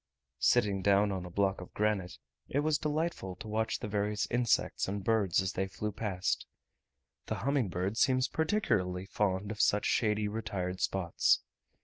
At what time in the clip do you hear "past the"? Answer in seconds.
5.91-7.35